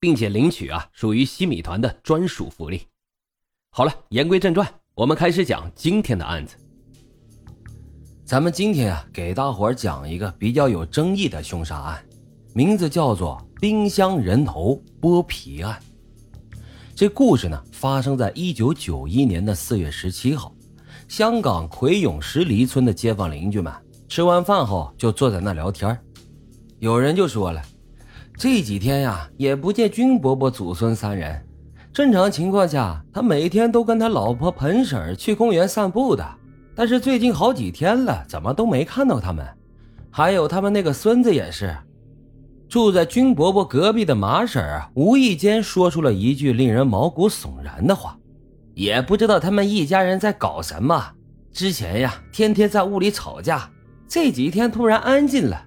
[0.00, 2.82] 并且领取啊，属于西米团的专属福利。
[3.70, 6.56] 好了，言归正传，我们开始讲今天的案子。
[8.24, 12.04] 咱们今天啊，给大伙儿讲一个比较有争议的凶杀案，
[12.54, 15.80] 名字叫做“冰箱人头剥皮案”。
[16.94, 20.54] 这故事呢，发生在一九九一年的四月十七号，
[21.08, 23.72] 香港葵涌石梨村的街坊邻居们
[24.08, 25.98] 吃完饭后就坐在那聊天
[26.80, 27.62] 有人就说了。
[28.38, 31.44] 这几天呀，也不见军伯伯祖孙三人。
[31.92, 36.24] 正常情况下，他每天都跟他老婆彭婶去公园散步的。
[36.72, 39.44] 但是最近好几天了，怎么都没看到他们。
[40.08, 41.76] 还有他们那个孙子也是。
[42.68, 48.16] 住在军伯伯隔壁的马婶啊，无意间说出了一句令人毛骨悚然的话：
[48.74, 51.04] 也不知道他们一家人在搞什么。
[51.50, 53.68] 之前呀，天天在屋里吵架，
[54.06, 55.60] 这几天突然安静了，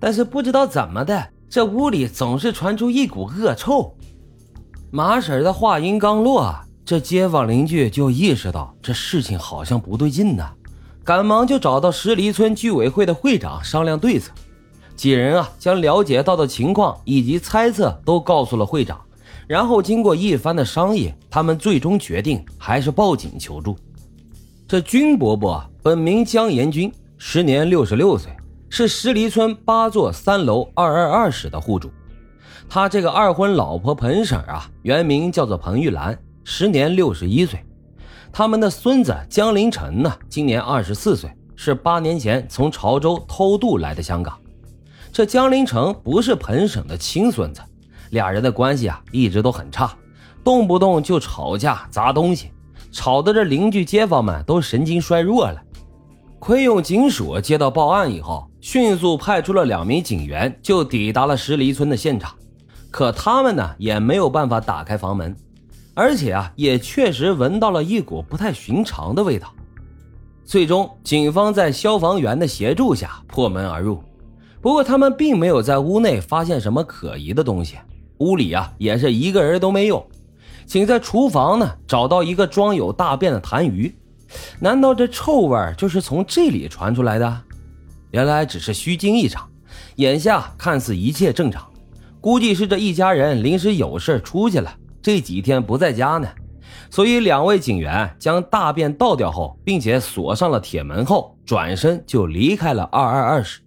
[0.00, 1.24] 但是不知道怎么的。
[1.48, 3.94] 这屋里总是传出一股恶臭。
[4.90, 10.44] 马婶的话音刚落，这街坊邻居就意识到这事情好像不对劲呢，
[11.04, 14.32] 赶忙就找到石梨村居委会的会长商量对策。
[14.94, 19.00] 几人啊，将了解到的情况以及猜测都告诉了会长，
[19.46, 23.76] 然后经过一番的商议，他们最终决定还是报警求助。
[24.66, 28.32] 这军伯伯本名江延军，时年六十六岁。
[28.68, 31.90] 是石梨村八座三楼二二二室的户主，
[32.68, 37.64] 他这个二婚老婆彭婶啊，原名叫做彭玉兰，时年六十一岁。
[38.32, 44.36] 他们的孙子江林成呢，今年二十四岁，是八年前从潮州偷渡来的香港。
[45.12, 47.62] 这江林成不是彭婶的亲孙子，
[48.10, 49.96] 俩人的关系啊一直都很差，
[50.44, 52.50] 动不动就吵架砸东西，
[52.90, 55.62] 吵得这邻居街坊们都神经衰弱了。
[56.38, 58.46] 葵涌警署接到报案以后。
[58.68, 62.34] 迅速派出了两名警员，就抵达了石梨村的现场。
[62.90, 65.36] 可他们呢，也没有办法打开房门，
[65.94, 69.54] 而且啊，也确实闻到了一股不太寻常的味道。
[70.44, 74.02] 最终，警方在消防员的协助下破门而入。
[74.60, 77.76] 不过，他们并没有在屋内发现什么可疑的东西，
[78.18, 80.04] 屋里啊，也是一个人都没有。
[80.66, 83.92] 仅在厨房呢，找到一个装有大便的痰盂。
[84.58, 87.42] 难道这臭味就是从这里传出来的？
[88.10, 89.48] 原来只是虚惊一场，
[89.96, 91.68] 眼下看似一切正常，
[92.20, 94.72] 估计是这一家人临时有事出去了，
[95.02, 96.28] 这几天不在家呢。
[96.90, 103.60] 所以两位警员将大便倒掉后，并且锁上了铁门后，转身就离开了二二二室。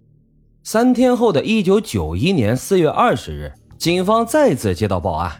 [0.62, 5.32] 三天后的一九九一年四月二十日，警方再次接到报案，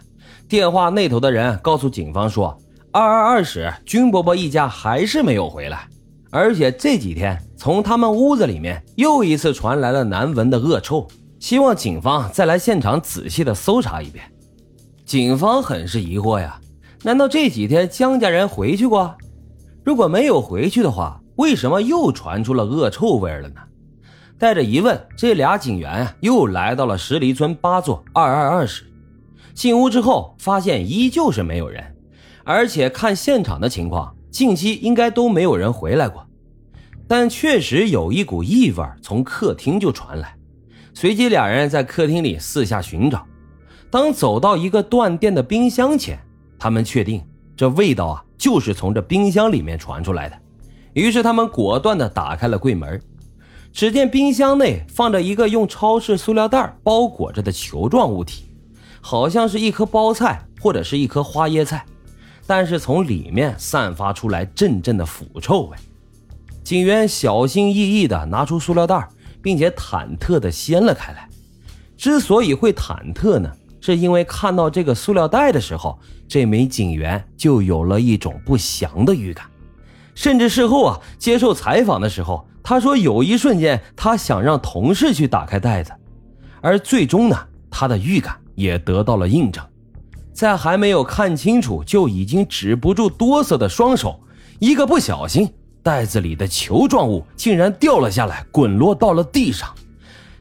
[0.47, 2.57] 电话那头的人告诉警方说，
[2.91, 5.87] 二二二室军伯伯一家还是没有回来。
[6.31, 11.05] 而且这几天，从他们屋子里面又一次传来了难闻的恶臭，
[11.39, 14.23] 希望警方再来现场仔细的搜查一遍。
[15.05, 16.59] 警方很是疑惑呀，
[17.03, 19.13] 难道这几天江家人回去过？
[19.83, 23.61] 如果没有回去的话，为什么又传出了恶臭味了呢？
[24.39, 28.85] 带着疑问，这俩警员啊又来到了石梨村八座二二二室。
[29.53, 31.83] 进屋之后，发现依旧是没有人，
[32.45, 34.15] 而且看现场的情况。
[34.31, 36.25] 近期应该都没有人回来过，
[37.07, 40.33] 但确实有一股异味从客厅就传来。
[40.93, 43.25] 随即，两人在客厅里四下寻找。
[43.89, 46.17] 当走到一个断电的冰箱前，
[46.57, 47.21] 他们确定
[47.57, 50.37] 这味道啊就是从这冰箱里面传出来的。
[50.93, 52.99] 于是，他们果断地打开了柜门。
[53.73, 58.49] 只见冰箱内放着一个用超市塑料袋包裹着的球状物体，
[58.99, 61.85] 好像是一颗包菜或者是一颗花椰菜。
[62.53, 65.77] 但是从里面散发出来阵阵的腐臭味，
[66.65, 69.07] 警员小心翼翼地拿出塑料袋，
[69.41, 71.29] 并且忐忑地掀了开来。
[71.95, 73.49] 之所以会忐忑呢，
[73.79, 79.45] 是因为看到这个塑料袋的时候，这名警员就有了一种不祥的预感。
[80.13, 85.93] 甚至事后啊，接受采访的时候，他说有一瞬间他想让同事去打开袋子，
[86.59, 89.65] 而最终呢，他的预感也得到了印证。
[90.33, 94.19] 在还没有看清楚，就已经止不住哆嗦的双手，
[94.59, 95.49] 一个不小心，
[95.83, 99.69] 袋子里的球状物竟然掉了下来，滚落到了地上。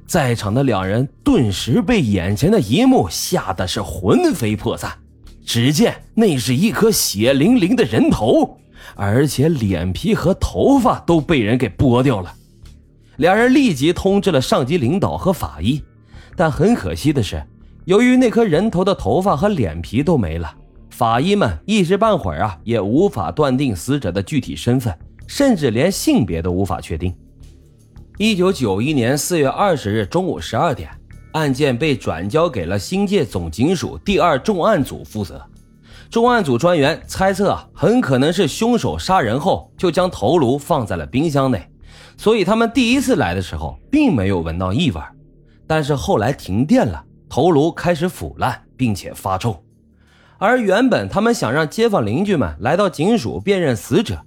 [0.06, 4.92] 在场的两人顿时被眼前的一幕吓得是魂飞魄散，
[5.44, 8.58] 只见那是一颗血淋淋的人头，
[8.96, 12.34] 而且脸皮和头发都被人给剥掉了。
[13.18, 15.82] 两人立即通知了上级领导和法医，
[16.34, 17.44] 但很可惜的是，
[17.84, 20.52] 由于那颗人头的头发和脸皮都没了，
[20.90, 24.96] 法医们一时半会儿啊也无法断定死者的具体身份，
[25.26, 27.14] 甚至连性别都无法确定。
[28.18, 30.90] 一九九一年四月二十日中午十二点。
[31.32, 35.40] 案件被转交给了新界总警署第二重案组负责。
[36.10, 41.64] 重案组专员猜测啊，很可能是凶手杀人后就将头颅放在了冰箱内，
[42.16, 45.00] 所以他们第一次来的时候并没有闻到异味。
[45.68, 47.00] 但是后来停电了，
[47.30, 49.62] 头颅开始腐烂并且发臭。
[50.36, 54.20] 而原本他们想让街坊邻居们来到警署辨认死者，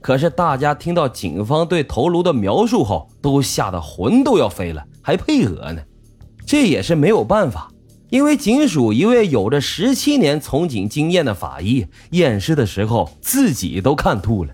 [0.00, 5.82] 可是大家听到警方对头颅的描述后，都吓得魂都要飞了，还配合呢。
[6.46, 7.68] 这也是没有办法，
[8.08, 14.52] 因为警署一位有着十七年从警经验的法医验尸的时候自己都看吐了。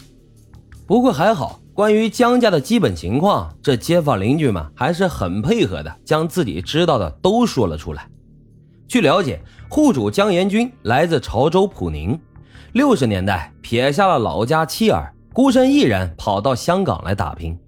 [0.86, 8.06] 不过还好，关于江家的基本情况，这街坊邻居们还是很配合的，将自己知道的都说了出来。
[8.86, 9.40] 据了解，
[9.70, 12.18] 户主江延军来自潮州普宁，
[12.72, 17.58] 六十年代撇下了老家妻儿，孤身一人跑到香港来打拼。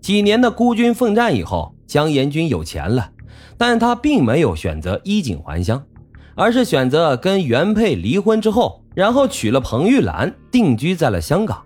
[0.00, 3.10] 几年的孤军奋战以后，江延军有钱了。
[3.58, 5.82] 但他并没有选择衣锦还乡，
[6.34, 11.60] 而是选择跟原配离婚之后，然后娶了彭玉兰，定居在了香港。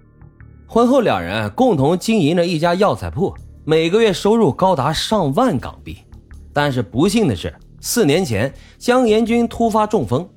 [0.75, 3.33] 婚后，两人共同经营着一家药材铺，
[3.65, 5.99] 每个月收入高达上万港币。
[6.53, 10.29] 但是不幸的是，四年前江延军突发中风，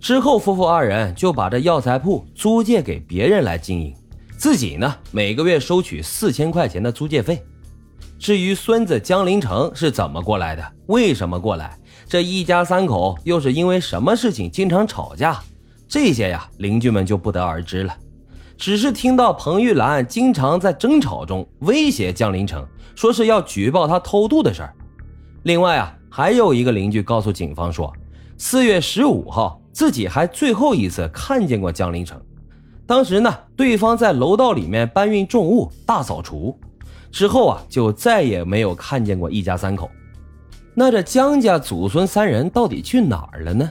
[0.00, 3.94] 之后夫妇二人就把这药材铺租借给别人来经营，
[4.36, 7.40] 自己呢每个月收取四千块钱的租借费。
[8.18, 11.78] 至于孙子江林成是怎么过来的，为什么过来，
[12.08, 15.40] 这一家三口又是因为什么事情经常吵架，
[15.86, 17.94] 这些呀，邻居们就不得而知了。
[18.56, 24.74] 只是听到彭玉兰经常在争吵中威胁江林成，说是要举报他偷渡的事儿。
[25.42, 27.92] 另外啊，还有一个邻居告诉警方说，
[28.38, 32.20] 四月十五号自己还最后一次看见过江林成，
[32.86, 36.58] 当时呢，对方在楼道里面搬运重物，大扫除。
[37.12, 39.90] 之后啊，就再也没有看见过一家三口。
[40.74, 43.70] 那这江家祖孙三人到底去哪儿了呢？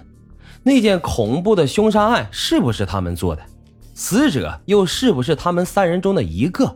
[0.63, 3.41] 那件恐怖的凶杀案是不是他们做的？
[3.97, 6.75] 死者又是不是他们三人中的一个？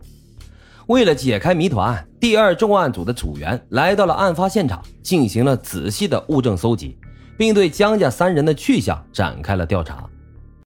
[0.88, 6.98] 为了解开谜团，第二重案组的组员来到了案发现场，进行了仔细的物证搜集，
[7.38, 10.10] 并对江家三人的去向展开了调查。